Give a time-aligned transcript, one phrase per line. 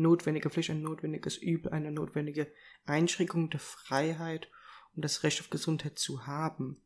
[0.00, 2.50] notwendige Pflicht, ein notwendiges Übel, eine notwendige
[2.86, 4.50] Einschränkung der Freiheit
[4.96, 6.82] und das Recht auf Gesundheit zu haben.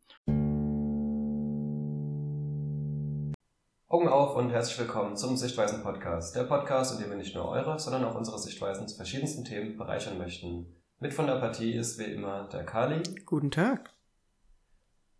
[3.86, 6.34] Augen auf und herzlich willkommen zum Sichtweisen Podcast.
[6.34, 9.76] Der Podcast, in dem wir nicht nur eure, sondern auch unsere Sichtweisen zu verschiedensten Themen
[9.76, 10.74] bereichern möchten.
[10.98, 13.02] Mit von der Partie ist wie immer der Kali.
[13.24, 13.94] Guten Tag.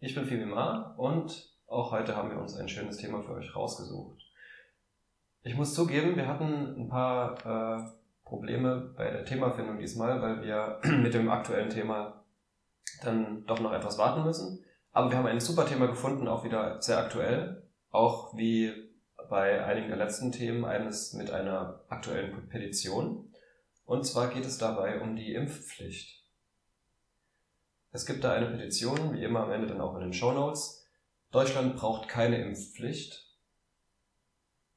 [0.01, 4.24] Ich bin Fibimar und auch heute haben wir uns ein schönes Thema für euch rausgesucht.
[5.47, 7.93] Ich muss zugeben, wir hatten ein paar äh,
[8.25, 12.25] Probleme bei der Themafindung diesmal, weil wir mit dem aktuellen Thema
[13.03, 14.65] dann doch noch etwas warten müssen.
[14.93, 17.69] Aber wir haben ein super Thema gefunden, auch wieder sehr aktuell.
[17.91, 18.73] Auch wie
[19.29, 23.31] bei einigen der letzten Themen eines mit einer aktuellen Petition.
[23.85, 26.25] Und zwar geht es dabei um die Impfpflicht.
[27.93, 30.89] Es gibt da eine Petition, wie immer am Ende dann auch in den Show Notes.
[31.33, 33.24] Deutschland braucht keine Impfpflicht.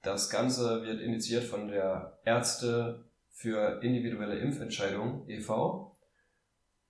[0.08, 5.98] Das Ganze wird initiiert von der Ärzte für individuelle Impfentscheidungen e.V.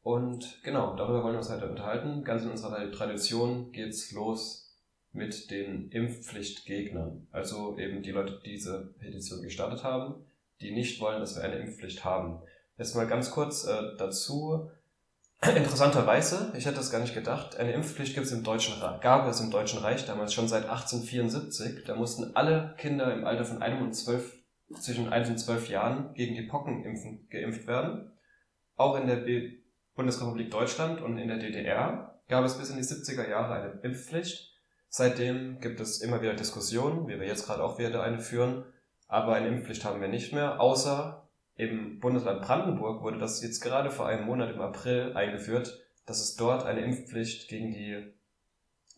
[0.04, 2.24] Und genau, darüber wollen wir uns heute unterhalten.
[2.24, 4.80] Ganz in unserer Tradition geht's los
[5.14, 7.28] mit den Impfpflichtgegnern.
[7.32, 10.24] Also eben die Leute, die diese Petition gestartet haben,
[10.62, 12.44] die nicht wollen, dass wir eine Impfpflicht haben.
[12.78, 14.70] Jetzt mal ganz kurz äh, dazu.
[15.42, 19.40] Interessanterweise, ich hätte das gar nicht gedacht, eine Impfpflicht gibt es im Deutschen, gab es
[19.40, 21.84] im Deutschen Reich damals schon seit 1874.
[21.86, 24.34] Da mussten alle Kinder im Alter von einem und zwölf,
[24.80, 28.12] zwischen 1 und 12 Jahren gegen die Pocken impfen, geimpft werden.
[28.76, 29.60] Auch in der B
[29.96, 34.54] Bundesrepublik Deutschland und in der DDR gab es bis in die 70er Jahre eine Impfpflicht.
[34.90, 38.66] Seitdem gibt es immer wieder Diskussionen, wie wir jetzt gerade auch wieder eine führen,
[39.08, 41.27] aber eine Impfpflicht haben wir nicht mehr, außer
[41.58, 46.36] im Bundesland Brandenburg wurde das jetzt gerade vor einem Monat im April eingeführt, dass es
[46.36, 48.14] dort eine Impfpflicht gegen die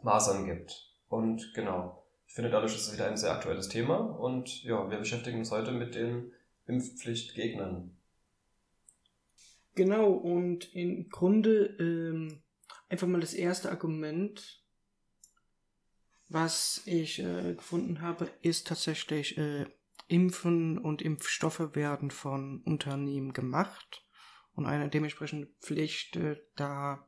[0.03, 0.93] Masern gibt.
[1.07, 4.97] Und genau, ich finde dadurch ist es wieder ein sehr aktuelles Thema und ja, wir
[4.99, 6.31] beschäftigen uns heute mit den
[6.67, 7.95] Impfpflichtgegnern.
[9.75, 12.41] Genau, und im Grunde ähm,
[12.89, 14.61] einfach mal das erste Argument,
[16.27, 19.65] was ich äh, gefunden habe, ist tatsächlich äh,
[20.09, 24.05] Impfen und Impfstoffe werden von Unternehmen gemacht
[24.53, 27.07] und eine dementsprechende Pflicht, äh, da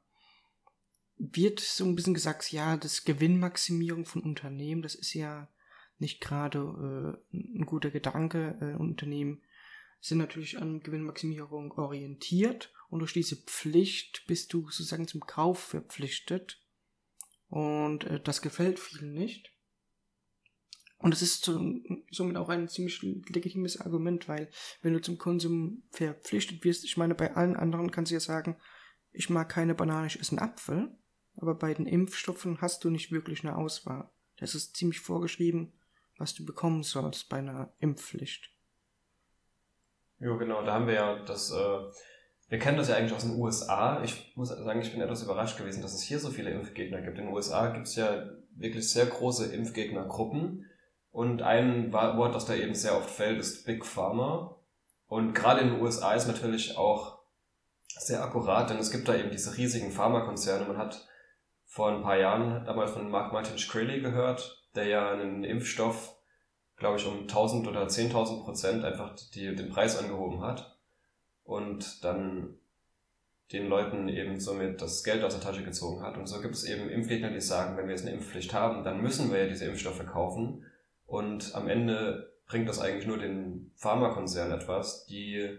[1.17, 5.49] wird so ein bisschen gesagt, ja, das Gewinnmaximierung von Unternehmen, das ist ja
[5.99, 8.57] nicht gerade äh, ein guter Gedanke.
[8.61, 9.41] Äh, Unternehmen
[9.99, 16.59] sind natürlich an Gewinnmaximierung orientiert und durch diese Pflicht bist du sozusagen zum Kauf verpflichtet
[17.49, 19.53] und äh, das gefällt vielen nicht.
[21.01, 21.43] Und es ist
[22.11, 24.49] somit auch ein ziemlich legitimes Argument, weil
[24.83, 28.55] wenn du zum Konsum verpflichtet wirst, ich meine, bei allen anderen kannst du ja sagen,
[29.11, 30.95] ich mag keine Banane, ich esse einen Apfel,
[31.35, 34.11] aber bei den Impfstoffen hast du nicht wirklich eine Auswahl.
[34.37, 35.73] Das ist ziemlich vorgeschrieben,
[36.17, 38.51] was du bekommen sollst bei einer Impfpflicht.
[40.19, 41.79] Ja, genau, da haben wir ja das, äh,
[42.49, 44.03] wir kennen das ja eigentlich aus den USA.
[44.03, 47.17] Ich muss sagen, ich bin etwas überrascht gewesen, dass es hier so viele Impfgegner gibt.
[47.17, 50.67] In den USA gibt es ja wirklich sehr große Impfgegnergruppen
[51.11, 54.55] und ein Wort, das da eben sehr oft fällt, ist Big Pharma.
[55.07, 57.19] Und gerade in den USA ist natürlich auch
[57.87, 60.65] sehr akkurat, denn es gibt da eben diese riesigen Pharmakonzerne.
[60.65, 61.05] Man hat
[61.65, 66.15] vor ein paar Jahren damals von Mark Martin Shkreli gehört, der ja einen Impfstoff,
[66.77, 70.77] glaube ich, um 1000 oder 10.000 Prozent einfach die, den Preis angehoben hat
[71.43, 72.57] und dann
[73.51, 76.17] den Leuten eben somit das Geld aus der Tasche gezogen hat.
[76.17, 79.01] Und so gibt es eben Impfgegner, die sagen, wenn wir jetzt eine Impfpflicht haben, dann
[79.01, 80.65] müssen wir ja diese Impfstoffe kaufen.
[81.11, 85.57] Und am Ende bringt das eigentlich nur den Pharmakonzern etwas, die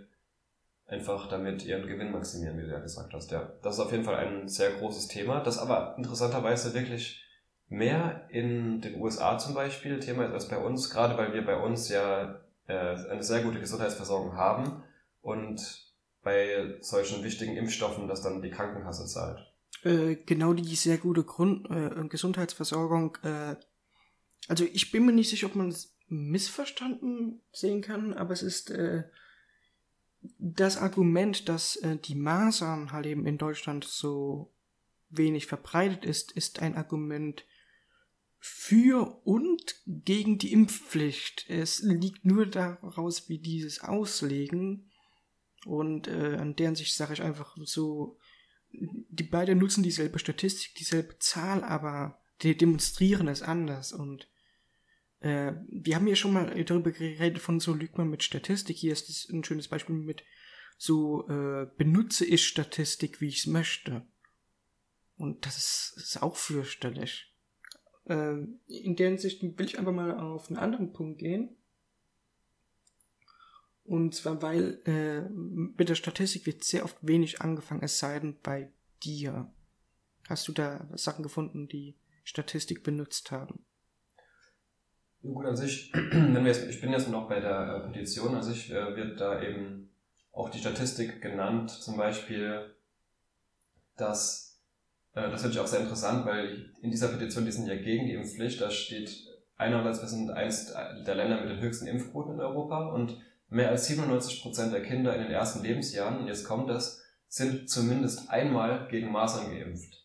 [0.87, 3.31] einfach damit ihren Gewinn maximieren, wie du ja gesagt hast.
[3.31, 7.23] Ja, das ist auf jeden Fall ein sehr großes Thema, das aber interessanterweise wirklich
[7.69, 11.63] mehr in den USA zum Beispiel Thema ist als bei uns, gerade weil wir bei
[11.63, 14.83] uns ja äh, eine sehr gute Gesundheitsversorgung haben
[15.21, 15.93] und
[16.23, 19.39] bei solchen wichtigen Impfstoffen das dann die Krankenkasse zahlt.
[19.85, 23.57] Äh, genau die sehr gute Grund äh, Gesundheitsversorgung äh,
[24.49, 28.71] also ich bin mir nicht sicher, ob man es missverstanden sehen kann, aber es ist
[28.71, 29.05] äh,
[30.39, 34.53] das Argument, dass äh, die Masern halt eben in Deutschland so
[35.09, 37.45] wenig verbreitet ist, ist ein Argument
[38.39, 41.47] für und gegen die Impfpflicht.
[41.49, 44.91] Es liegt nur daraus, wie dieses auslegen.
[45.65, 48.19] Und äh, an deren sich sage ich einfach so,
[48.73, 53.93] die beiden nutzen dieselbe Statistik, dieselbe Zahl, aber die demonstrieren es anders.
[53.93, 54.29] Und
[55.23, 58.77] äh, wir haben ja schon mal darüber geredet von so lügt man mit Statistik.
[58.77, 60.25] Hier ist das ein schönes Beispiel mit
[60.79, 64.05] so äh, benutze ich Statistik, wie ich es möchte.
[65.17, 67.33] Und das ist, ist auch fürchterlich.
[68.07, 71.57] Äh, in der Hinsicht will ich einfach mal auf einen anderen Punkt gehen.
[73.85, 78.37] Und zwar, weil äh, mit der Statistik wird sehr oft wenig angefangen, es sei denn
[78.43, 78.73] bei
[79.03, 79.53] dir.
[80.29, 83.65] Hast du da Sachen gefunden, die Statistik benutzt haben?
[85.23, 88.43] Gut, an sich, wenn wir jetzt, ich bin jetzt noch bei der äh, Petition, an
[88.43, 89.91] sich äh, wird da eben
[90.33, 92.75] auch die Statistik genannt, zum Beispiel,
[93.97, 94.61] dass,
[95.15, 98.07] äh, das finde ich auch sehr interessant, weil in dieser Petition, die sind ja gegen
[98.07, 99.17] die Impfpflicht, da steht
[99.57, 100.73] einerseits, wir sind eins
[101.07, 103.17] der Länder mit den höchsten Impfquoten in Europa und
[103.49, 107.71] mehr als 97 Prozent der Kinder in den ersten Lebensjahren, und jetzt kommt das, sind
[107.71, 110.02] zumindest einmal gegen Masern geimpft.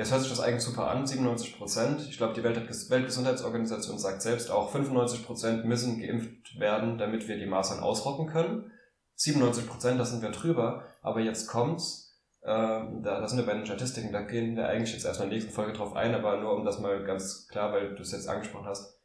[0.00, 2.00] Jetzt hört sich das eigentlich super an, 97 Prozent.
[2.08, 7.44] Ich glaube, die Weltgesundheitsorganisation sagt selbst auch, 95 Prozent müssen geimpft werden, damit wir die
[7.44, 8.72] Masern ausrotten können.
[9.16, 10.86] 97 Prozent, da sind wir drüber.
[11.02, 15.04] Aber jetzt kommt's, äh, da, sind wir bei den Statistiken, da gehen wir eigentlich jetzt
[15.04, 17.94] erst in der nächsten Folge drauf ein, aber nur um das mal ganz klar, weil
[17.94, 18.98] du es jetzt angesprochen hast.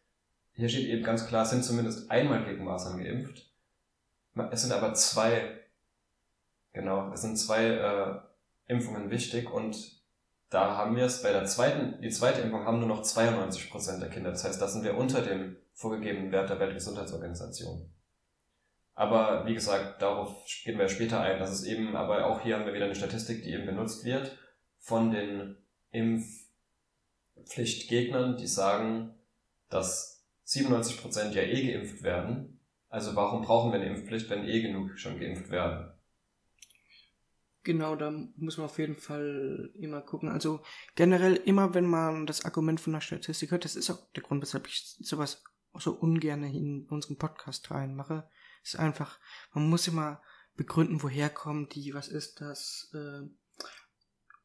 [0.53, 3.51] Hier steht eben ganz klar, sind zumindest einmal gegen Masern geimpft.
[4.49, 5.59] Es sind aber zwei,
[6.71, 9.94] genau, es sind zwei äh, Impfungen wichtig und
[10.49, 14.01] da haben wir es bei der zweiten, die zweite Impfung haben nur noch 92 Prozent
[14.01, 14.31] der Kinder.
[14.31, 17.91] Das heißt, da sind wir unter dem vorgegebenen Wert der Weltgesundheitsorganisation.
[18.93, 21.39] Aber wie gesagt, darauf gehen wir später ein.
[21.39, 24.37] Das ist eben, aber auch hier haben wir wieder eine Statistik, die eben benutzt wird
[24.79, 25.57] von den
[25.91, 29.13] Impfpflichtgegnern, die sagen,
[29.69, 32.61] dass 97 Prozent ja eh geimpft werden.
[32.87, 35.91] Also warum brauchen wir eine Impfpflicht, wenn eh genug schon geimpft werden?
[37.65, 40.29] Genau, da muss man auf jeden Fall immer gucken.
[40.29, 40.61] Also
[40.93, 44.43] generell immer, wenn man das Argument von der Statistik hört, das ist auch der Grund,
[44.43, 48.29] weshalb ich sowas so ungern in unseren Podcast reinmache,
[48.63, 49.19] ist einfach,
[49.55, 50.21] man muss immer
[50.55, 52.93] begründen, woher kommen die, was ist das.
[52.93, 53.27] Äh,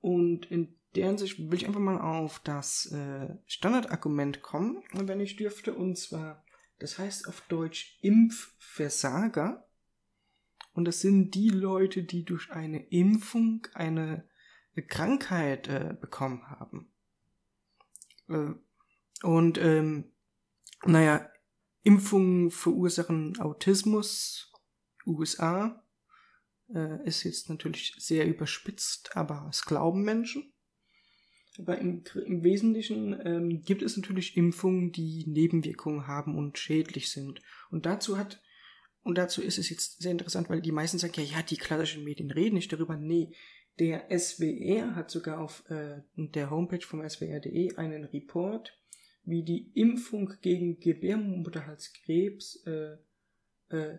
[0.00, 5.37] und in der Hinsicht will ich einfach mal auf das äh, Standardargument kommen, wenn ich
[5.37, 6.43] dürfte, und zwar,
[6.78, 9.66] das heißt auf Deutsch Impfversager.
[10.80, 14.26] Und das sind die Leute, die durch eine Impfung eine
[14.88, 16.90] Krankheit äh, bekommen haben.
[18.28, 18.54] Äh,
[19.22, 20.10] und ähm,
[20.86, 21.28] naja,
[21.82, 24.54] Impfungen verursachen Autismus.
[25.06, 25.84] USA
[26.74, 30.50] äh, ist jetzt natürlich sehr überspitzt, aber es glauben Menschen.
[31.58, 37.42] Aber im, im Wesentlichen ähm, gibt es natürlich Impfungen, die Nebenwirkungen haben und schädlich sind.
[37.70, 38.40] Und dazu hat
[39.02, 42.05] und dazu ist es jetzt sehr interessant, weil die meisten sagen ja, ja, die klassischen
[42.05, 42.97] Medien reden nicht darüber.
[42.97, 43.35] Nee,
[43.79, 48.76] der SWR hat sogar auf äh, der Homepage vom swr.de einen Report,
[49.25, 52.97] wie die Impfung gegen Gebärmutterhalskrebs äh,
[53.69, 53.99] äh,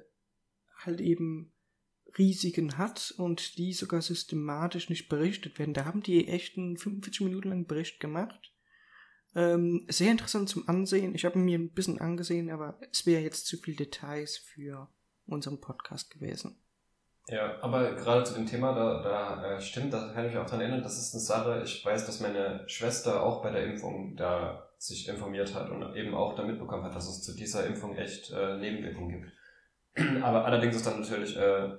[0.75, 1.51] halt eben
[2.17, 5.73] Risiken hat und die sogar systematisch nicht berichtet werden.
[5.73, 8.53] Da haben die echt einen 45 Minuten langen Bericht gemacht.
[9.35, 11.15] Ähm, sehr interessant zum Ansehen.
[11.15, 14.89] Ich habe mir ein bisschen angesehen, aber es wäre jetzt zu viel Details für
[15.25, 16.57] unseren Podcast gewesen.
[17.27, 20.49] Ja, aber gerade zu dem Thema, da, da äh, stimmt, da kann ich mich auch
[20.49, 24.17] dran erinnern, das ist eine Sache, ich weiß, dass meine Schwester auch bei der Impfung
[24.17, 27.95] da sich informiert hat und eben auch da mitbekommen hat, dass es zu dieser Impfung
[27.95, 29.31] echt äh, Nebenwirkungen
[29.93, 30.23] gibt.
[30.23, 31.69] aber allerdings ist dann natürlich, äh,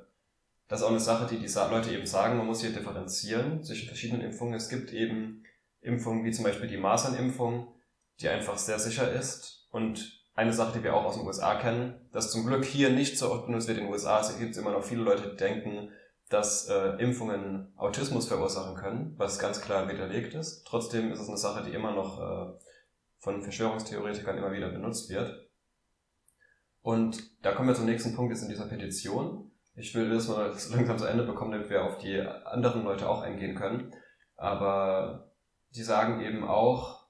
[0.69, 3.89] das ist auch eine Sache, die die Leute eben sagen, man muss hier differenzieren zwischen
[3.89, 4.55] verschiedenen Impfungen.
[4.55, 5.45] Es gibt eben
[5.83, 7.75] Impfungen wie zum Beispiel die Masernimpfung,
[8.21, 12.09] die einfach sehr sicher ist und eine Sache, die wir auch aus den USA kennen,
[12.13, 14.21] dass zum Glück hier nicht so oft benutzt wird in den USA.
[14.21, 15.91] Es gibt immer noch viele Leute, die denken,
[16.31, 20.65] dass äh, Impfungen Autismus verursachen können, was ganz klar widerlegt ist.
[20.67, 22.53] Trotzdem ist es eine Sache, die immer noch äh,
[23.19, 25.51] von Verschwörungstheoretikern immer wieder benutzt wird.
[26.81, 29.53] Und da kommen wir zum nächsten Punkt jetzt in dieser Petition.
[29.75, 33.23] Ich will das mal langsam zu Ende bekommen, damit wir auf die anderen Leute auch
[33.23, 33.95] eingehen können.
[34.37, 35.32] Aber
[35.75, 37.07] die sagen eben auch,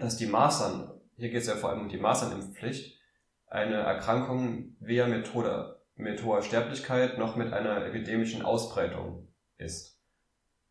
[0.00, 2.98] dass die Masern hier geht es ja vor allem um die Masernimpfpflicht,
[3.46, 10.00] eine Erkrankung weder mit hoher, mit hoher Sterblichkeit noch mit einer epidemischen Ausbreitung ist.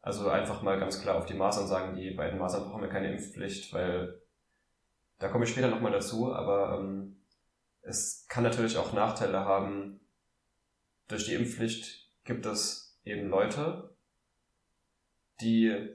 [0.01, 3.11] Also einfach mal ganz klar auf die Masern sagen, die beiden Masern brauchen wir keine
[3.11, 4.21] Impfpflicht, weil
[5.19, 7.21] da komme ich später nochmal dazu, aber ähm,
[7.81, 10.01] es kann natürlich auch Nachteile haben.
[11.07, 13.95] Durch die Impfpflicht gibt es eben Leute,
[15.39, 15.93] die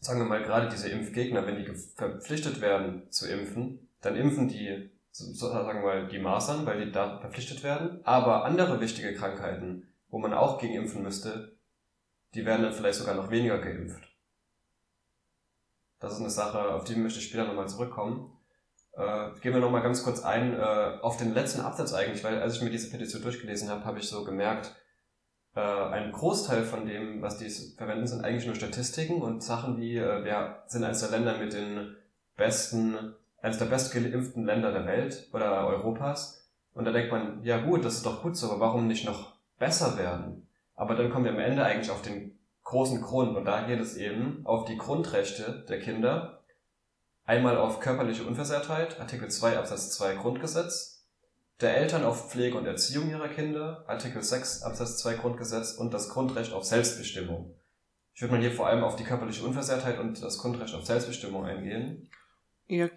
[0.00, 4.90] sagen wir mal, gerade diese Impfgegner, wenn die verpflichtet werden zu impfen, dann impfen die,
[5.10, 8.00] sagen wir mal, die Masern, weil die da verpflichtet werden.
[8.04, 11.56] Aber andere wichtige Krankheiten, wo man auch gegen impfen müsste,
[12.34, 14.04] die werden dann vielleicht sogar noch weniger geimpft.
[15.98, 18.32] Das ist eine Sache, auf die möchte ich später nochmal zurückkommen.
[18.92, 22.56] Äh, gehen wir nochmal ganz kurz ein äh, auf den letzten Absatz eigentlich, weil als
[22.56, 24.74] ich mir diese Petition durchgelesen habe, habe ich so gemerkt,
[25.54, 29.96] äh, ein Großteil von dem, was die verwenden, sind eigentlich nur Statistiken und Sachen wie,
[29.96, 31.96] äh, wir sind eines der Länder mit den
[32.36, 36.48] besten, eines der bestgeimpften Länder der Welt oder Europas.
[36.74, 39.34] Und da denkt man, ja gut, das ist doch gut so, aber warum nicht noch
[39.58, 40.48] besser werden?
[40.76, 43.96] Aber dann kommen wir am Ende eigentlich auf den großen Grund und da geht es
[43.96, 46.44] eben auf die Grundrechte der Kinder.
[47.24, 50.97] Einmal auf körperliche Unversehrtheit, Artikel 2 Absatz 2 Grundgesetz,
[51.60, 56.08] der Eltern auf Pflege und Erziehung ihrer Kinder, Artikel 6 Absatz 2 Grundgesetz und das
[56.08, 57.54] Grundrecht auf Selbstbestimmung.
[58.14, 61.44] Ich würde mal hier vor allem auf die körperliche Unversehrtheit und das Grundrecht auf Selbstbestimmung
[61.44, 62.08] eingehen.
[62.66, 62.88] Ja,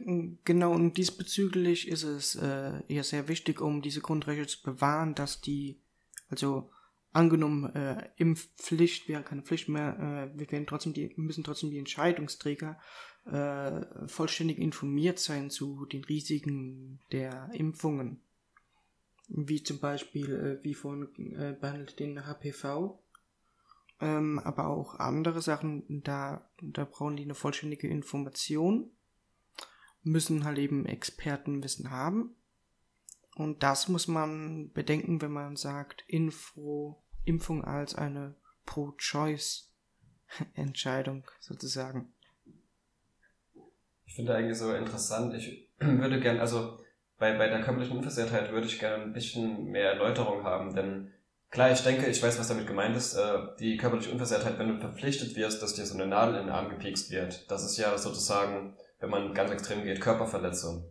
[0.44, 5.40] genau, und diesbezüglich ist es äh, eher sehr wichtig, um diese Grundrechte zu bewahren, dass
[5.40, 5.80] die,
[6.28, 6.70] also
[7.14, 11.80] angenommen, äh, Impfpflicht wäre keine Pflicht mehr, äh, wir werden trotzdem die, müssen trotzdem die
[11.80, 12.80] Entscheidungsträger
[13.26, 18.22] äh, vollständig informiert sein zu den Risiken der Impfungen.
[19.34, 21.08] Wie zum Beispiel, äh, wie vorhin
[21.38, 23.02] äh, behandelt den HPV,
[24.02, 28.92] ähm, aber auch andere Sachen, da, da brauchen die eine vollständige Information,
[30.04, 32.36] müssen halt eben Expertenwissen haben.
[33.36, 38.36] Und das muss man bedenken, wenn man sagt, Info, Impfung als eine
[38.66, 42.12] Pro-Choice-Entscheidung sozusagen.
[44.06, 46.82] Ich finde eigentlich so interessant, ich würde gern, also
[47.22, 51.14] bei, bei der körperlichen Unversehrtheit würde ich gerne ein bisschen mehr Erläuterung haben, denn
[51.52, 53.14] Klar, ich denke, ich weiß, was damit gemeint ist.
[53.14, 56.50] Äh, die körperliche Unversehrtheit, wenn du verpflichtet wirst, dass dir so eine Nadel in den
[56.50, 57.52] Arm gepiekst wird.
[57.52, 60.90] Das ist ja sozusagen, wenn man ganz extrem geht, Körperverletzung.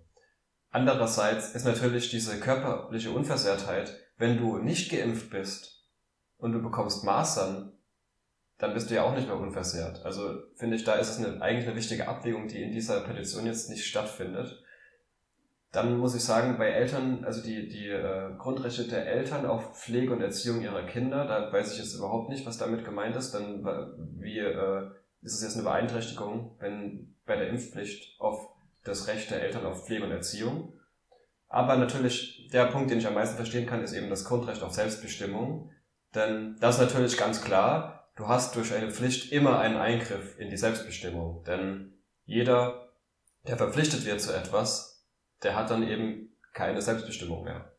[0.68, 5.88] Andererseits ist natürlich diese körperliche Unversehrtheit, wenn du nicht geimpft bist
[6.36, 7.72] und du bekommst Masern,
[8.58, 10.04] dann bist du ja auch nicht mehr unversehrt.
[10.04, 13.46] Also finde ich, da ist es eine, eigentlich eine wichtige Abwägung, die in dieser Petition
[13.46, 14.62] jetzt nicht stattfindet.
[15.72, 20.12] Dann muss ich sagen, bei Eltern, also die, die äh, Grundrechte der Eltern auf Pflege
[20.12, 23.32] und Erziehung ihrer Kinder, da weiß ich jetzt überhaupt nicht, was damit gemeint ist.
[23.32, 23.64] Dann
[24.18, 24.90] wie äh,
[25.22, 28.48] ist es jetzt eine Beeinträchtigung, wenn bei der Impfpflicht auf
[28.82, 30.72] das Recht der Eltern auf Pflege und Erziehung.
[31.46, 34.72] Aber natürlich der Punkt, den ich am meisten verstehen kann, ist eben das Grundrecht auf
[34.72, 35.70] Selbstbestimmung.
[36.14, 40.50] Denn das ist natürlich ganz klar, du hast durch eine Pflicht immer einen Eingriff in
[40.50, 41.44] die Selbstbestimmung.
[41.44, 42.92] Denn jeder,
[43.46, 44.89] der verpflichtet wird zu etwas,
[45.42, 47.76] der hat dann eben keine Selbstbestimmung mehr.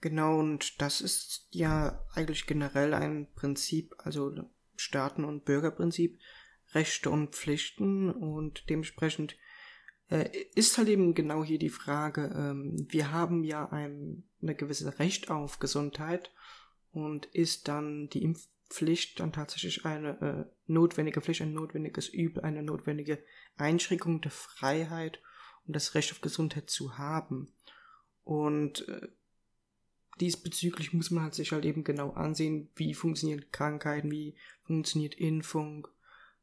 [0.00, 4.34] Genau, und das ist ja eigentlich generell ein Prinzip, also
[4.76, 6.18] Staaten- und Bürgerprinzip,
[6.72, 9.36] Rechte und Pflichten und dementsprechend
[10.08, 14.98] äh, ist halt eben genau hier die Frage, ähm, wir haben ja ein, eine gewisse
[14.98, 16.32] Recht auf Gesundheit
[16.90, 22.62] und ist dann die Impfpflicht dann tatsächlich eine äh, notwendige Pflicht, ein notwendiges Übel, eine
[22.62, 23.22] notwendige
[23.56, 25.20] Einschränkung der Freiheit
[25.66, 27.52] und das Recht auf Gesundheit zu haben.
[28.24, 29.08] Und äh,
[30.20, 35.88] diesbezüglich muss man halt sich halt eben genau ansehen, wie funktionieren Krankheiten, wie funktioniert Impfung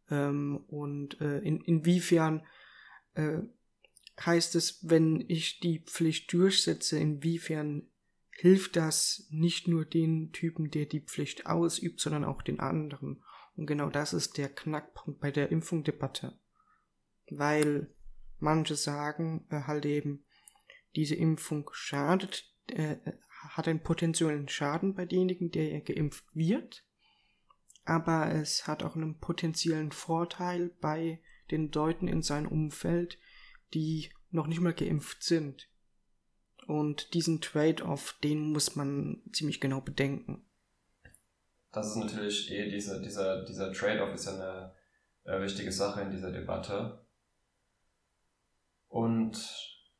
[0.09, 2.45] ähm, und äh, in, inwiefern
[3.13, 3.39] äh,
[4.19, 7.87] heißt es, wenn ich die Pflicht durchsetze, inwiefern
[8.31, 13.23] hilft das nicht nur den Typen, der die Pflicht ausübt, sondern auch den anderen.
[13.55, 16.39] Und genau das ist der Knackpunkt bei der Impfungdebatte.
[17.29, 17.93] Weil
[18.39, 20.25] Manche sagen äh, halt eben,
[20.95, 22.97] diese Impfung schadet, äh,
[23.49, 26.85] hat einen potenziellen Schaden bei denjenigen, der geimpft wird,
[27.85, 33.17] aber es hat auch einen potenziellen Vorteil bei den Leuten in seinem Umfeld,
[33.73, 35.67] die noch nicht mal geimpft sind.
[36.67, 40.45] Und diesen Trade-off, den muss man ziemlich genau bedenken.
[41.71, 44.75] Das ist natürlich eh, diese, dieser, dieser Trade-off ist ja eine
[45.23, 47.05] äh, wichtige Sache in dieser Debatte.
[48.89, 49.37] Und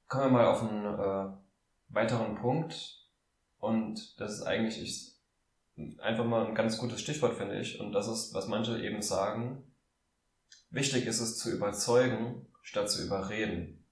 [0.08, 1.38] kommen wir mal auf einen äh,
[1.90, 2.98] weiteren Punkt.
[3.60, 7.80] Und das ist eigentlich ich, einfach mal ein ganz gutes Stichwort, finde ich.
[7.80, 9.64] Und das ist, was manche eben sagen.
[10.72, 13.86] Wichtig ist es zu überzeugen, statt zu überreden.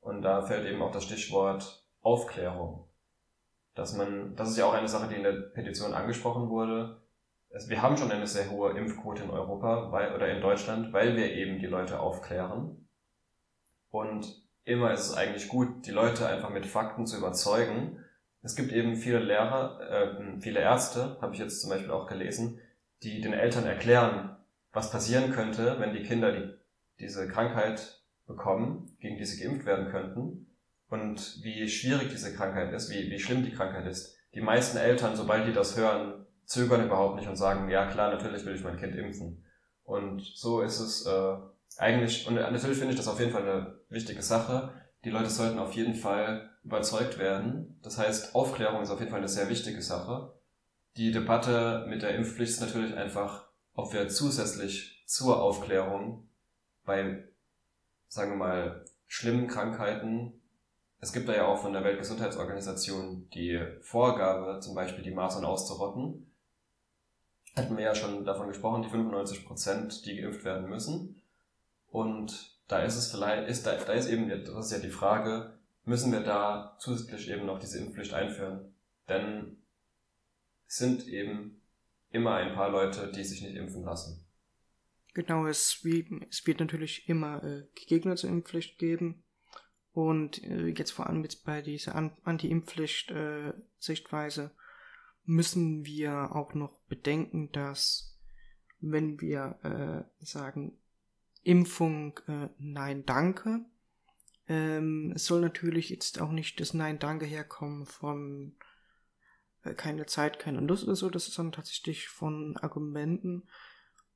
[0.00, 2.88] Und da fällt eben auch das Stichwort Aufklärung.
[3.74, 7.02] Dass man, das ist ja auch eine Sache, die in der Petition angesprochen wurde.
[7.66, 11.32] Wir haben schon eine sehr hohe Impfquote in Europa weil, oder in Deutschland, weil wir
[11.32, 12.88] eben die Leute aufklären.
[13.90, 18.04] Und immer ist es eigentlich gut, die Leute einfach mit Fakten zu überzeugen.
[18.42, 22.60] Es gibt eben viele Lehrer, äh, viele Ärzte, habe ich jetzt zum Beispiel auch gelesen,
[23.02, 24.36] die den Eltern erklären,
[24.72, 26.54] was passieren könnte, wenn die Kinder die,
[27.00, 30.46] diese Krankheit bekommen, gegen die sie geimpft werden könnten
[30.88, 34.16] und wie schwierig diese Krankheit ist, wie, wie schlimm die Krankheit ist.
[34.34, 38.44] Die meisten Eltern, sobald die das hören, zögern überhaupt nicht und sagen, ja klar, natürlich
[38.44, 39.44] will ich mein Kind impfen.
[39.84, 41.36] Und so ist es äh,
[41.80, 44.72] eigentlich, und natürlich finde ich das auf jeden Fall eine wichtige Sache.
[45.04, 47.78] Die Leute sollten auf jeden Fall überzeugt werden.
[47.82, 50.34] Das heißt, Aufklärung ist auf jeden Fall eine sehr wichtige Sache.
[50.96, 56.28] Die Debatte mit der Impfpflicht ist natürlich einfach, ob wir zusätzlich zur Aufklärung
[56.84, 57.24] bei,
[58.08, 60.40] sagen wir mal, schlimmen Krankheiten
[61.00, 66.30] es gibt da ja auch von der Weltgesundheitsorganisation die Vorgabe, zum Beispiel die Masern auszurotten.
[67.56, 71.22] Hatten wir ja schon davon gesprochen, die 95 Prozent, die geimpft werden müssen.
[71.90, 75.58] Und da ist es vielleicht, ist, da, da ist eben, das ist ja die Frage,
[75.84, 78.72] müssen wir da zusätzlich eben noch diese Impfpflicht einführen?
[79.08, 79.56] Denn
[80.66, 81.60] es sind eben
[82.10, 84.24] immer ein paar Leute, die sich nicht impfen lassen.
[85.14, 85.84] Genau, es,
[86.30, 89.24] es wird natürlich immer äh, Gegner zur Impfpflicht geben.
[89.92, 94.50] Und äh, jetzt vor allem jetzt bei dieser Anti-Impfpflicht-Sichtweise äh,
[95.24, 98.10] müssen wir auch noch bedenken, dass
[98.80, 100.79] wenn wir äh, sagen,
[101.42, 103.64] Impfung äh, Nein Danke,
[104.48, 108.56] ähm, es soll natürlich jetzt auch nicht das Nein Danke herkommen von
[109.62, 113.48] äh, keine Zeit, keine Lust oder so, das ist dann tatsächlich von Argumenten,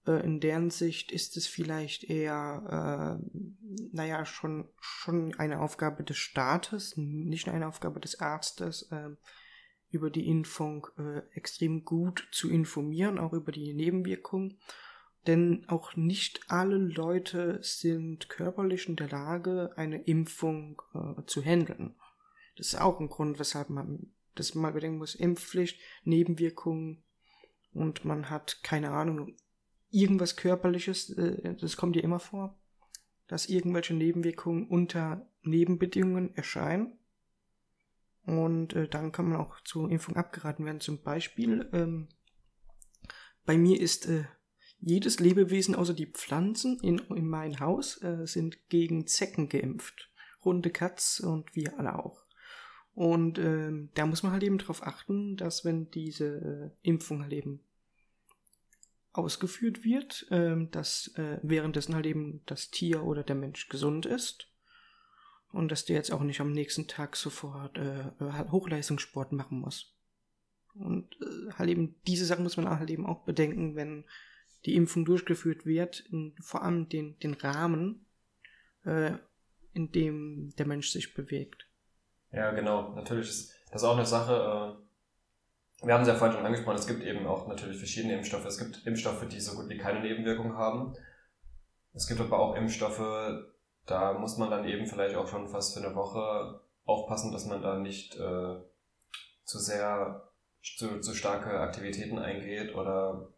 [0.07, 3.47] äh, in deren Sicht ist es vielleicht eher, äh,
[3.93, 9.11] naja, schon, schon eine Aufgabe des Staates, nicht eine Aufgabe des Arztes, äh,
[9.91, 14.59] über die Impfung äh, extrem gut zu informieren, auch über die Nebenwirkungen.
[15.27, 21.95] Denn auch nicht alle Leute sind körperlich in der Lage, eine Impfung äh, zu handeln.
[22.57, 25.15] Das ist auch ein Grund, weshalb man das mal bedenken muss.
[25.15, 27.03] Impfpflicht, Nebenwirkungen
[27.73, 29.37] und man hat keine Ahnung,
[29.91, 32.59] irgendwas Körperliches, äh, das kommt dir immer vor,
[33.27, 36.99] dass irgendwelche Nebenwirkungen unter Nebenbedingungen erscheinen.
[38.27, 40.81] Und äh, dann kann man auch zur Impfung abgeraten werden.
[40.81, 42.09] Zum Beispiel, ähm,
[43.45, 44.25] bei mir ist äh,
[44.85, 50.11] jedes Lebewesen außer die Pflanzen in, in meinem Haus äh, sind gegen Zecken geimpft.
[50.45, 52.23] Runde Katz und wir alle auch.
[52.95, 57.33] Und ähm, da muss man halt eben darauf achten, dass wenn diese äh, Impfung halt
[57.33, 57.61] eben
[59.13, 64.49] ausgeführt wird, ähm, dass äh, währenddessen halt eben das Tier oder der Mensch gesund ist
[65.51, 69.95] und dass der jetzt auch nicht am nächsten Tag sofort äh, äh Hochleistungssport machen muss.
[70.75, 74.05] Und äh, halt eben diese Sachen muss man halt eben auch bedenken, wenn
[74.67, 78.07] die Impfung durchgeführt wird, in, vor allem den, den Rahmen,
[78.85, 79.13] äh,
[79.73, 81.69] in dem der Mensch sich bewegt.
[82.33, 82.95] Ja, genau.
[82.95, 86.87] Natürlich ist das auch eine Sache, äh, wir haben es ja vorhin schon angesprochen, es
[86.87, 88.47] gibt eben auch natürlich verschiedene Impfstoffe.
[88.47, 90.95] Es gibt Impfstoffe, die so gut wie keine Nebenwirkungen haben.
[91.93, 93.45] Es gibt aber auch Impfstoffe,
[93.87, 97.61] da muss man dann eben vielleicht auch schon fast für eine Woche aufpassen, dass man
[97.61, 98.57] da nicht äh,
[99.45, 100.31] zu sehr
[100.63, 103.29] zu, zu starke Aktivitäten eingeht oder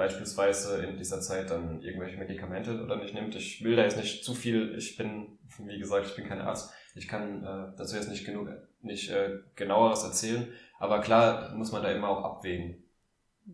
[0.00, 3.34] beispielsweise in dieser Zeit dann irgendwelche Medikamente oder nicht nimmt.
[3.34, 6.72] Ich will da jetzt nicht zu viel, ich bin, wie gesagt, ich bin kein Arzt,
[6.94, 8.48] ich kann äh, dazu jetzt nicht genug,
[8.80, 12.82] nicht äh, genaueres erzählen, aber klar muss man da immer auch abwägen.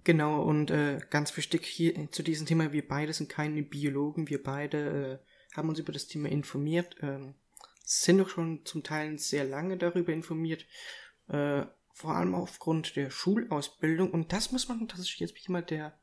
[0.05, 4.41] Genau, und äh, ganz wichtig hier zu diesem Thema, wir beide sind keine Biologen, wir
[4.41, 7.19] beide äh, haben uns über das Thema informiert, äh,
[7.83, 10.65] sind doch schon zum Teil sehr lange darüber informiert,
[11.27, 14.13] äh, vor allem aufgrund der Schulausbildung.
[14.13, 15.99] Und das muss man tatsächlich jetzt mal der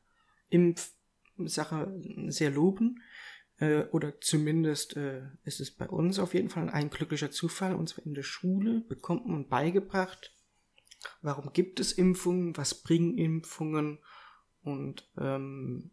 [0.48, 3.00] Impfsache sehr loben.
[3.58, 7.74] Äh, oder zumindest äh, ist es bei uns auf jeden Fall ein glücklicher Zufall.
[7.74, 10.34] Und zwar in der Schule bekommt man beigebracht,
[11.22, 13.98] warum gibt es Impfungen, was bringen Impfungen
[14.62, 15.90] und ähm,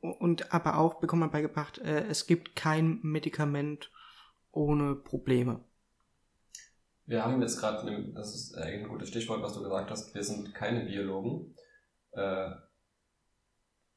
[0.00, 3.92] und aber auch bekommt man beigebracht, äh, es gibt kein Medikament
[4.50, 5.62] ohne Probleme.
[7.04, 10.54] Wir haben jetzt gerade, das ist ein gutes Stichwort, was du gesagt hast, wir sind
[10.54, 11.54] keine Biologen.
[12.12, 12.50] Äh,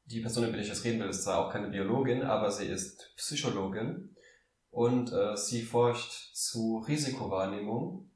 [0.06, 2.68] die Person, über die ich jetzt reden will, ist zwar auch keine Biologin, aber sie
[2.68, 4.16] ist Psychologin
[4.72, 8.10] und äh, sie forscht zu Risikowahrnehmung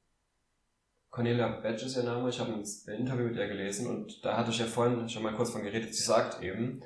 [1.17, 2.29] Cornelia Badge ist ihr Name.
[2.29, 5.33] Ich habe ein Interview mit ihr gelesen und da hatte ich ja vorhin schon mal
[5.33, 5.95] kurz von geredet.
[5.95, 6.83] Sie sagt eben,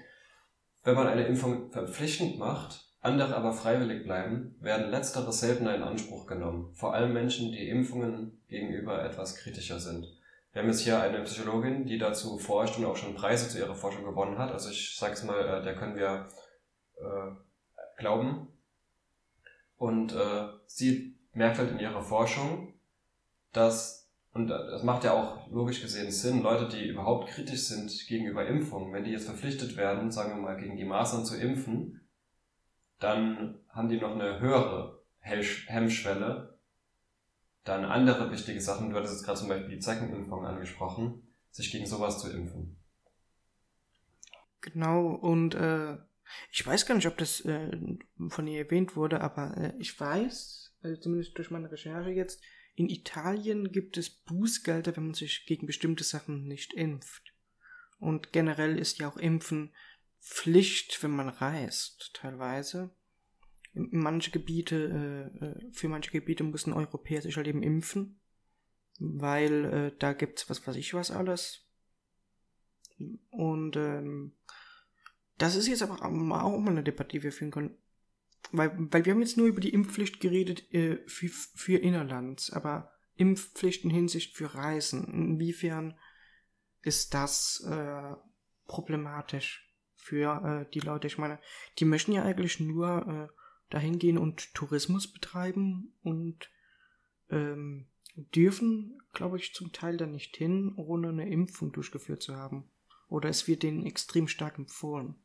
[0.84, 6.28] wenn man eine Impfung verpflichtend macht, andere aber freiwillig bleiben, werden letztere seltener in Anspruch
[6.28, 6.74] genommen.
[6.76, 10.08] Vor allem Menschen, die Impfungen gegenüber etwas kritischer sind.
[10.54, 13.76] Wir haben jetzt hier eine Psychologin, die dazu forscht und auch schon Preise zu ihrer
[13.76, 14.52] Forschung gewonnen hat.
[14.52, 16.28] Also ich sag's mal, äh, der können wir
[16.98, 17.32] äh,
[17.98, 18.48] glauben.
[19.78, 22.74] Und äh, sie merkt halt in ihrer Forschung,
[23.54, 24.02] dass
[24.34, 28.94] und das macht ja auch logisch gesehen Sinn, Leute, die überhaupt kritisch sind gegenüber Impfungen,
[28.94, 32.02] wenn die jetzt verpflichtet werden, sagen wir mal, gegen die Maßnahmen zu impfen,
[33.00, 36.51] dann haben die noch eine höhere Hemmschwelle,
[37.64, 41.22] dann andere wichtige Sachen, du hattest jetzt gerade zum Beispiel die Zeckenimpfung angesprochen,
[41.52, 42.78] sich gegen sowas zu impfen.
[44.62, 45.98] Genau, und äh,
[46.52, 47.72] ich weiß gar nicht, ob das äh,
[48.30, 52.42] von ihr erwähnt wurde, aber äh, ich weiß, also zumindest durch meine Recherche jetzt,
[52.76, 57.34] in Italien gibt es Bußgelder, wenn man sich gegen bestimmte Sachen nicht impft.
[58.00, 59.72] Und generell ist ja auch Impfen
[60.20, 62.92] Pflicht, wenn man reist, teilweise.
[63.74, 68.20] Manche Gebiete, äh, äh, für manche Gebiete müssen Europäer sich halt eben impfen,
[69.00, 71.66] weil äh, da gibt's was weiß ich was alles.
[73.30, 74.34] Und ähm,
[75.38, 77.78] das ist jetzt aber auch mal eine Debatte, die wir führen können.
[78.52, 82.92] Weil, weil wir haben jetzt nur über die Impfpflicht geredet äh, für, für innerlands, aber
[83.16, 85.98] Impfpflichten Hinsicht für Reisen, inwiefern
[86.82, 88.16] ist das äh,
[88.66, 91.08] problematisch für äh, die Leute?
[91.08, 91.40] Ich meine,
[91.78, 93.30] die möchten ja eigentlich nur
[93.72, 96.50] dahin gehen und Tourismus betreiben und
[97.30, 97.88] ähm,
[98.36, 102.70] dürfen, glaube ich, zum Teil da nicht hin, ohne eine Impfung durchgeführt zu haben.
[103.08, 105.16] Oder es wird denen extrem stark empfohlen.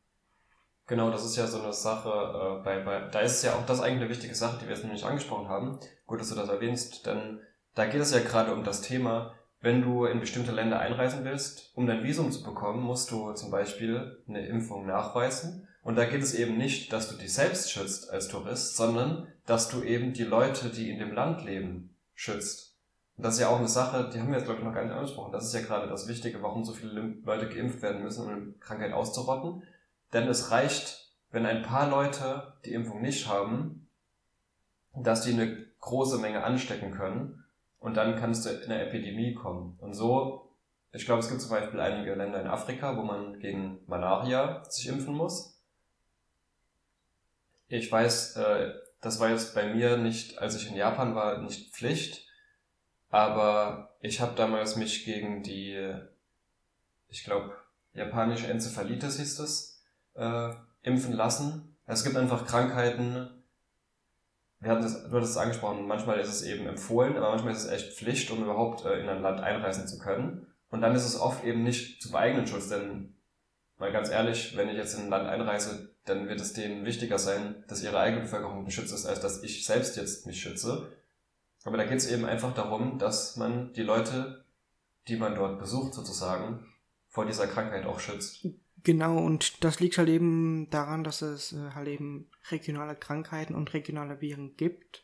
[0.87, 3.81] Genau, das ist ja so eine Sache, äh, bei, bei, da ist ja auch das
[3.81, 5.79] eigentlich eine wichtige Sache, die wir jetzt nicht angesprochen haben.
[6.05, 7.41] Gut, dass du das erwähnst, denn
[7.75, 11.71] da geht es ja gerade um das Thema, wenn du in bestimmte Länder einreisen willst,
[11.75, 15.67] um dein Visum zu bekommen, musst du zum Beispiel eine Impfung nachweisen.
[15.87, 19.69] Und da geht es eben nicht, dass du dich selbst schützt als Tourist, sondern dass
[19.69, 22.75] du eben die Leute, die in dem Land leben, schützt.
[23.15, 24.83] Und das ist ja auch eine Sache, die haben wir jetzt, glaube ich, noch gar
[24.83, 25.31] nicht angesprochen.
[25.31, 28.51] Das ist ja gerade das Wichtige, warum so viele Leute geimpft werden müssen, um eine
[28.59, 29.63] Krankheit auszurotten.
[30.11, 33.87] Denn es reicht, wenn ein paar Leute die Impfung nicht haben,
[34.93, 37.45] dass die eine große Menge anstecken können
[37.79, 39.77] und dann kannst du in eine Epidemie kommen.
[39.79, 40.51] Und so,
[40.91, 44.89] ich glaube, es gibt zum Beispiel einige Länder in Afrika, wo man gegen Malaria sich
[44.89, 45.56] impfen muss.
[47.67, 51.73] Ich weiß, äh, das war jetzt bei mir nicht, als ich in Japan war, nicht
[51.73, 52.27] Pflicht,
[53.09, 55.93] aber ich habe damals mich gegen die,
[57.09, 57.55] ich glaube,
[57.93, 59.83] japanische Enzephalitis hieß es,
[60.15, 60.49] äh,
[60.83, 61.75] impfen lassen.
[61.85, 63.29] Es gibt einfach Krankheiten,
[64.59, 67.65] wir hatten das, du hattest es angesprochen, manchmal ist es eben empfohlen, aber manchmal ist
[67.65, 70.47] es echt Pflicht, um überhaupt äh, in ein Land einreisen zu können.
[70.69, 73.15] Und dann ist es oft eben nicht zum eigenen Schutz, denn
[73.77, 77.19] mal ganz ehrlich, wenn ich jetzt in ein Land einreise, dann wird es denen wichtiger
[77.19, 80.91] sein, dass ihre eigene Bevölkerung geschützt ist, als dass ich selbst jetzt mich schütze.
[81.63, 84.45] Aber da geht es eben einfach darum, dass man die Leute,
[85.07, 86.65] die man dort besucht sozusagen,
[87.09, 88.47] vor dieser Krankheit auch schützt.
[88.83, 93.73] Genau, und das liegt halt eben daran, dass es äh, halt eben regionale Krankheiten und
[93.73, 95.03] regionale Viren gibt.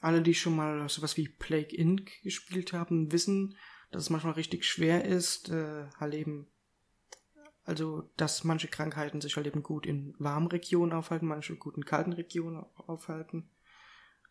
[0.00, 2.22] Alle, die schon mal sowas wie Plague Inc.
[2.22, 3.56] gespielt haben, wissen,
[3.90, 6.46] dass es manchmal richtig schwer ist, äh, halt eben,
[7.66, 11.84] also, dass manche Krankheiten sich halt eben gut in warmen Regionen aufhalten, manche gut in
[11.84, 13.50] kalten Regionen aufhalten.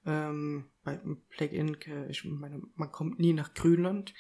[0.05, 4.13] Ähm, bei Plague Inc., äh, ich meine, man kommt nie nach Grünland.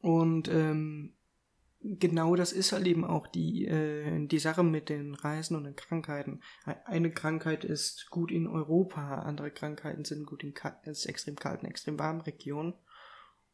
[0.00, 1.12] Und ähm,
[1.82, 5.76] genau das ist halt eben auch die, äh, die Sache mit den Reisen und den
[5.76, 6.40] Krankheiten.
[6.64, 12.22] Eine Krankheit ist gut in Europa, andere Krankheiten sind gut in extrem kalten, extrem warmen
[12.22, 12.72] Regionen.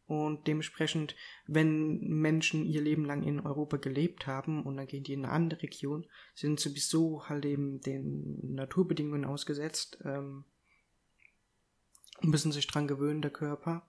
[0.06, 1.16] Und dementsprechend,
[1.46, 5.32] wenn Menschen ihr Leben lang in Europa gelebt haben und dann gehen die in eine
[5.32, 10.44] andere Region, sind sowieso halt eben den Naturbedingungen ausgesetzt, ähm,
[12.20, 13.86] müssen sich dran gewöhnen, der Körper,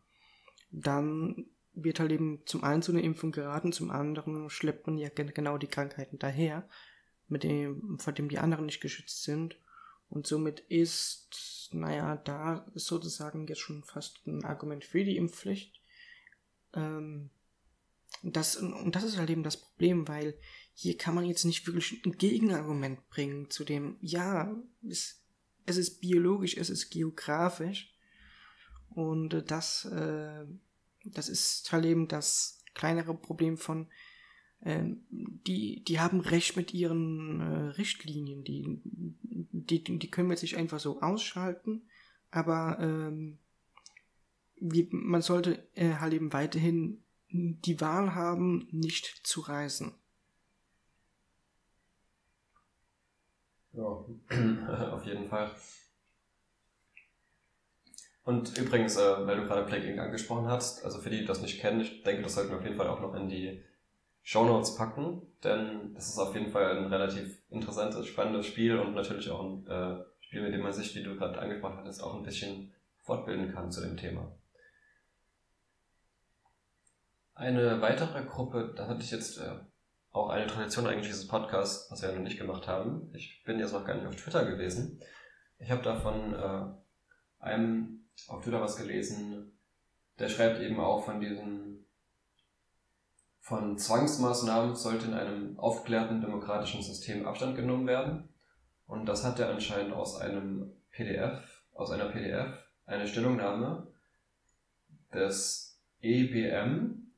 [0.71, 5.09] dann wird halt eben zum einen zu einer Impfung geraten, zum anderen schleppt man ja
[5.09, 6.67] genau die Krankheiten daher,
[7.27, 9.59] mit dem, vor dem die anderen nicht geschützt sind.
[10.09, 15.81] Und somit ist, naja, da ist sozusagen jetzt schon fast ein Argument für die Impfpflicht.
[16.77, 17.29] Ähm,
[18.23, 20.37] das, und das ist halt eben das Problem, weil
[20.73, 24.55] hier kann man jetzt nicht wirklich ein Gegenargument bringen zu dem, ja,
[24.87, 25.21] es,
[25.65, 27.93] es ist biologisch, es ist geografisch.
[28.89, 30.45] Und das äh,
[31.13, 33.87] das ist halt eben das kleinere Problem von,
[34.61, 40.41] ähm, die, die haben recht mit ihren äh, Richtlinien, die, die, die können wir jetzt
[40.41, 41.83] nicht einfach so ausschalten,
[42.31, 43.39] aber ähm,
[44.59, 49.93] man sollte äh, halt eben weiterhin die Wahl haben, nicht zu reisen.
[53.73, 53.83] Ja,
[54.91, 55.51] auf jeden Fall.
[58.23, 59.99] Und übrigens, äh, weil du gerade Plague Inc.
[59.99, 62.63] angesprochen hast, also für die, die das nicht kennen, ich denke, das sollten wir auf
[62.63, 63.63] jeden Fall auch noch in die
[64.23, 68.93] Show Notes packen, denn das ist auf jeden Fall ein relativ interessantes, spannendes Spiel und
[68.95, 72.15] natürlich auch ein äh, Spiel, mit dem man sich, wie du gerade angesprochen hattest, auch
[72.15, 74.29] ein bisschen fortbilden kann zu dem Thema.
[77.37, 79.59] Eine weitere Gruppe, da hatte ich jetzt äh,
[80.09, 83.11] auch eine Tradition eigentlich dieses Podcasts, was wir ja noch nicht gemacht haben.
[83.13, 84.99] Ich bin jetzt noch gar nicht auf Twitter gewesen.
[85.59, 86.65] Ich habe davon äh,
[87.37, 89.55] einem auf Twitter was gelesen,
[90.17, 91.85] der schreibt eben auch von diesen
[93.39, 98.29] von Zwangsmaßnahmen sollte in einem aufgeklärten demokratischen System Abstand genommen werden.
[98.87, 103.93] Und das hat er anscheinend aus einem PDF, aus einer PDF, eine Stellungnahme
[105.13, 105.79] des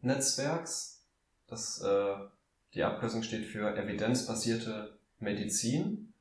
[0.01, 1.05] EBM-Netzwerks,
[1.47, 2.15] das äh,
[2.73, 6.13] die Abkürzung steht für evidenzbasierte Medizin,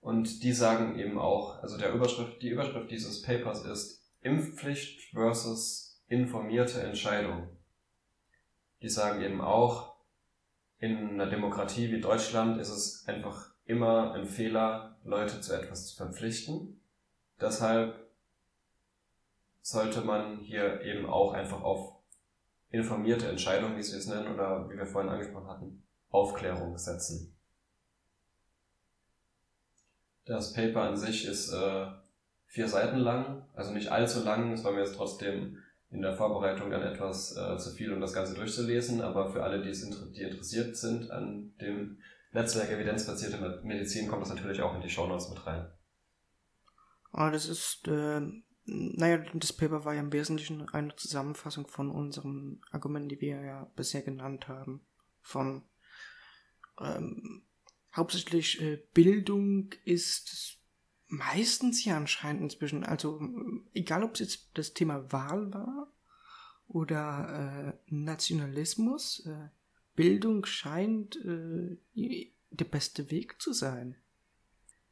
[0.00, 6.02] Und die sagen eben auch, also der Überschrift, die Überschrift dieses Papers ist Impfpflicht versus
[6.08, 7.48] informierte Entscheidung.
[8.80, 9.96] Die sagen eben auch,
[10.78, 15.96] in einer Demokratie wie Deutschland ist es einfach immer ein Fehler, Leute zu etwas zu
[15.96, 16.80] verpflichten.
[17.38, 18.10] Deshalb
[19.60, 21.99] sollte man hier eben auch einfach auf
[22.70, 27.36] informierte Entscheidungen, wie sie es nennen, oder wie wir vorhin angesprochen hatten, Aufklärung setzen.
[30.24, 31.86] Das Paper an sich ist äh,
[32.46, 35.58] vier Seiten lang, also nicht allzu lang, es war mir jetzt trotzdem
[35.90, 39.60] in der Vorbereitung dann etwas äh, zu viel, um das Ganze durchzulesen, aber für alle,
[39.60, 41.98] die, es inter die interessiert sind an dem
[42.32, 45.68] Netzwerk evidenzbasierte Medizin, kommt das natürlich auch in die Shownotes mit rein.
[47.12, 48.20] Ah, das ist, äh,
[48.70, 53.64] naja, das Paper war ja im Wesentlichen eine Zusammenfassung von unseren Argumenten, die wir ja
[53.76, 54.80] bisher genannt haben.
[55.22, 55.62] Von
[56.80, 57.42] ähm,
[57.94, 60.58] hauptsächlich äh, Bildung ist
[61.08, 63.20] meistens ja anscheinend inzwischen, also
[63.74, 65.92] egal ob es jetzt das Thema Wahl war
[66.68, 69.48] oder äh, Nationalismus, äh,
[69.96, 71.76] Bildung scheint äh,
[72.50, 73.96] der beste Weg zu sein.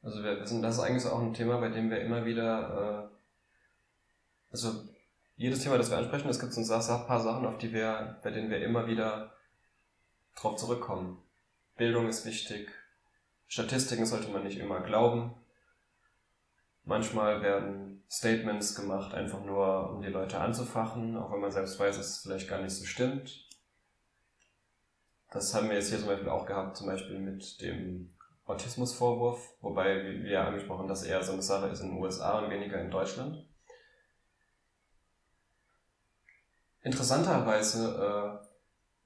[0.02, 3.17] Also wir wissen, das ist eigentlich auch ein Thema, bei dem wir immer wieder, äh,
[4.50, 4.84] also
[5.36, 8.30] jedes Thema, das wir ansprechen, es gibt so ein paar Sachen, auf die wir, bei
[8.30, 9.32] denen wir immer wieder
[10.36, 11.22] drauf zurückkommen.
[11.76, 12.70] Bildung ist wichtig,
[13.46, 15.34] Statistiken sollte man nicht immer glauben,
[16.88, 21.98] Manchmal werden Statements gemacht, einfach nur, um die Leute anzufachen, auch wenn man selbst weiß,
[21.98, 23.46] dass es vielleicht gar nicht so stimmt.
[25.30, 28.08] Das haben wir jetzt hier zum Beispiel auch gehabt, zum Beispiel mit dem
[28.46, 32.80] Autismusvorwurf, wobei wir angesprochen, dass eher so eine Sache ist in den USA und weniger
[32.80, 33.46] in Deutschland.
[36.82, 38.40] Interessanterweise,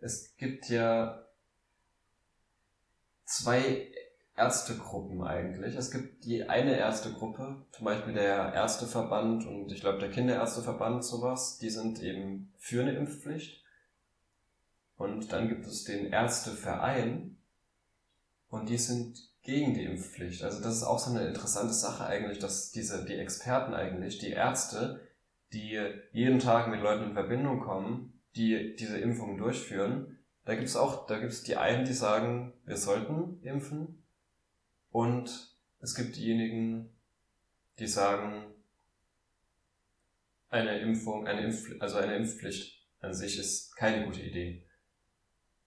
[0.00, 1.26] äh, es gibt ja
[3.24, 3.92] zwei
[4.36, 5.76] Ärztegruppen eigentlich.
[5.76, 11.58] Es gibt die eine Ärztegruppe, zum Beispiel der Ärzteverband und ich glaube der Kinderärzteverband sowas,
[11.58, 13.62] die sind eben für eine Impfpflicht.
[14.96, 17.36] Und dann gibt es den Ärzteverein
[18.48, 20.44] und die sind gegen die Impfpflicht.
[20.44, 24.30] Also das ist auch so eine interessante Sache eigentlich, dass diese, die Experten eigentlich, die
[24.30, 25.00] Ärzte,
[25.52, 25.80] die
[26.12, 31.18] jeden Tag mit Leuten in Verbindung kommen, die diese Impfungen durchführen, da gibt's auch, da
[31.18, 34.02] gibt's die einen, die sagen, wir sollten impfen
[34.90, 36.90] und es gibt diejenigen,
[37.78, 38.46] die sagen,
[40.48, 44.66] eine Impfung, eine Impf, also eine Impfpflicht an sich ist keine gute Idee.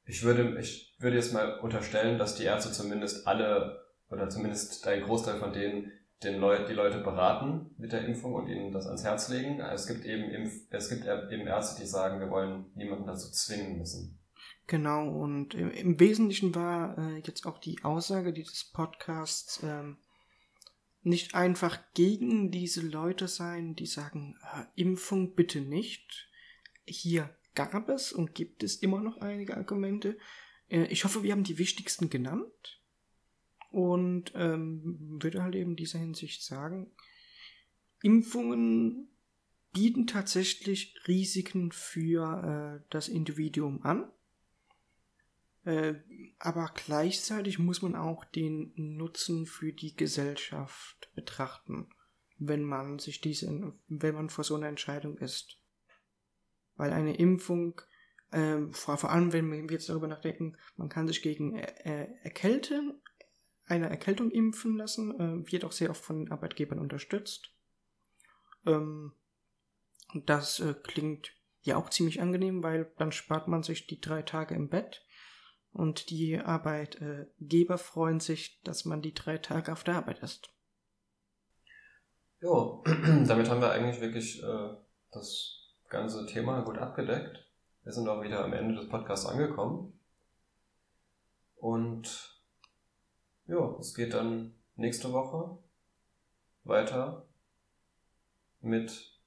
[0.06, 5.02] Ich würde, ich würde jetzt mal unterstellen, dass die Ärzte zumindest alle oder zumindest ein
[5.02, 5.92] Großteil von denen
[6.26, 9.60] den Leut, die Leute beraten mit der Impfung und ihnen das ans Herz legen.
[9.60, 13.78] Es gibt eben Impf, es gibt eben Ärzte, die sagen, wir wollen niemanden dazu zwingen
[13.78, 14.20] müssen.
[14.68, 19.98] Genau, und im, im Wesentlichen war äh, jetzt auch die Aussage dieses Podcasts ähm,
[21.04, 26.30] nicht einfach gegen diese Leute sein, die sagen, äh, Impfung bitte nicht.
[26.86, 30.18] Hier gab es und gibt es immer noch einige Argumente.
[30.68, 32.82] Äh, ich hoffe, wir haben die wichtigsten genannt.
[33.76, 36.92] Und ähm, würde halt eben in dieser Hinsicht sagen,
[38.02, 39.10] Impfungen
[39.74, 44.10] bieten tatsächlich Risiken für äh, das Individuum an.
[45.66, 45.96] Äh,
[46.40, 51.90] aber gleichzeitig muss man auch den Nutzen für die Gesellschaft betrachten,
[52.38, 55.60] wenn man sich diese, wenn man vor so einer Entscheidung ist.
[56.78, 57.82] Weil eine Impfung,
[58.32, 63.02] äh, vor, vor allem wenn wir jetzt darüber nachdenken, man kann sich gegen äh, Erkälten,
[63.68, 67.52] eine Erkältung impfen lassen, äh, wird auch sehr oft von den Arbeitgebern unterstützt.
[68.66, 69.14] Ähm,
[70.14, 74.54] das äh, klingt ja auch ziemlich angenehm, weil dann spart man sich die drei Tage
[74.56, 75.04] im Bett
[75.74, 80.50] und die Arbeitgeber freuen sich, dass man die drei Tage auf der Arbeit ist.
[82.40, 82.84] Jo,
[83.28, 84.70] damit haben wir eigentlich wirklich äh,
[85.12, 87.46] das ganze Thema gut abgedeckt.
[87.84, 90.00] Wir sind auch wieder am Ende des Podcasts angekommen.
[91.56, 92.35] Und
[93.48, 95.58] ja, es geht dann nächste Woche
[96.64, 97.26] weiter
[98.62, 99.20] mit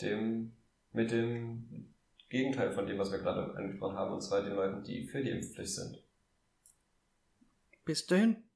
[0.00, 0.52] dem,
[0.92, 1.94] mit dem
[2.28, 5.30] Gegenteil von dem, was wir gerade angesprochen haben, und zwar den Leuten, die für die
[5.30, 6.02] Impfpflicht sind.
[7.84, 8.49] Bis dahin.